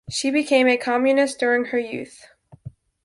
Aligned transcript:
She 0.09 0.31
became 0.31 0.67
a 0.67 0.77
communist 0.77 1.37
during 1.37 1.65
her 1.65 1.77
youth. 1.77 2.25